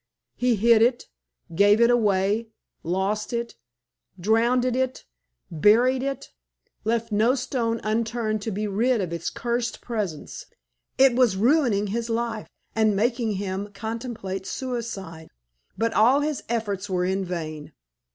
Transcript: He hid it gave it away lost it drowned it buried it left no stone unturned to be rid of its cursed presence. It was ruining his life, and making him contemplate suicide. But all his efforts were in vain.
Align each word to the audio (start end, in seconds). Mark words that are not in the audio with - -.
He 0.35 0.55
hid 0.55 0.81
it 0.81 1.05
gave 1.53 1.79
it 1.79 1.91
away 1.91 2.47
lost 2.81 3.33
it 3.33 3.53
drowned 4.19 4.65
it 4.65 5.05
buried 5.51 6.01
it 6.01 6.33
left 6.83 7.11
no 7.11 7.35
stone 7.35 7.79
unturned 7.83 8.41
to 8.41 8.49
be 8.51 8.65
rid 8.65 8.99
of 8.99 9.13
its 9.13 9.29
cursed 9.29 9.79
presence. 9.81 10.47
It 10.97 11.13
was 11.15 11.37
ruining 11.37 11.85
his 11.93 12.09
life, 12.09 12.49
and 12.75 12.95
making 12.95 13.33
him 13.33 13.71
contemplate 13.73 14.47
suicide. 14.47 15.29
But 15.77 15.93
all 15.93 16.21
his 16.21 16.41
efforts 16.49 16.89
were 16.89 17.05
in 17.05 17.23
vain. 17.23 17.71